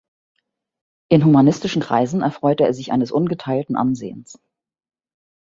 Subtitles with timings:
[1.11, 4.39] In humanistischen Kreisen erfreute er sich eines ungeteilten Ansehens.